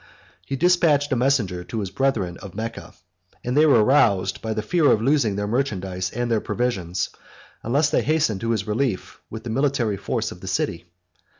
He 0.47 0.55
despatched 0.55 1.11
a 1.11 1.15
messenger 1.15 1.63
to 1.65 1.79
his 1.79 1.91
brethren 1.91 2.37
of 2.37 2.55
Mecca, 2.55 2.95
and 3.43 3.55
they 3.55 3.67
were 3.67 3.83
roused, 3.83 4.41
by 4.41 4.55
the 4.55 4.63
fear 4.63 4.91
of 4.91 4.99
losing 4.99 5.35
their 5.35 5.45
merchandise 5.45 6.09
and 6.09 6.31
their 6.31 6.41
provisions, 6.41 7.11
unless 7.61 7.91
they 7.91 8.01
hastened 8.01 8.41
to 8.41 8.49
his 8.49 8.65
relief 8.65 9.21
with 9.29 9.43
the 9.43 9.51
military 9.51 9.97
force 9.97 10.31
of 10.31 10.41
the 10.41 10.47
city. 10.47 10.85